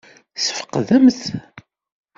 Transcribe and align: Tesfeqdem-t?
Tesfeqdem-t? 0.35 1.21